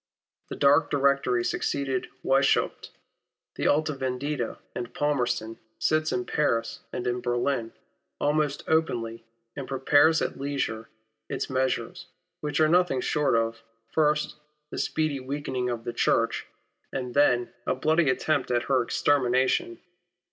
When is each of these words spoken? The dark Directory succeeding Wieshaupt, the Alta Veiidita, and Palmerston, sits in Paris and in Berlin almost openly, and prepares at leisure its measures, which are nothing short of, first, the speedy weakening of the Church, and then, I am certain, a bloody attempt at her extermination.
The 0.49 0.55
dark 0.55 0.89
Directory 0.89 1.43
succeeding 1.45 2.05
Wieshaupt, 2.23 2.89
the 3.53 3.67
Alta 3.67 3.93
Veiidita, 3.93 4.57
and 4.75 4.95
Palmerston, 4.95 5.59
sits 5.77 6.11
in 6.11 6.25
Paris 6.25 6.79
and 6.91 7.05
in 7.05 7.21
Berlin 7.21 7.71
almost 8.19 8.63
openly, 8.67 9.23
and 9.55 9.67
prepares 9.67 10.19
at 10.23 10.39
leisure 10.39 10.89
its 11.29 11.51
measures, 11.51 12.07
which 12.39 12.59
are 12.59 12.67
nothing 12.67 12.99
short 12.99 13.35
of, 13.35 13.61
first, 13.93 14.37
the 14.71 14.79
speedy 14.79 15.19
weakening 15.19 15.69
of 15.69 15.83
the 15.83 15.93
Church, 15.93 16.47
and 16.91 17.13
then, 17.13 17.21
I 17.23 17.29
am 17.29 17.43
certain, 17.43 17.53
a 17.67 17.75
bloody 17.79 18.09
attempt 18.09 18.49
at 18.49 18.63
her 18.63 18.81
extermination. 18.81 19.77